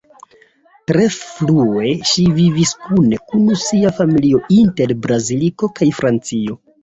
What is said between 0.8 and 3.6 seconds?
Tre frue, ŝi vivis kune kun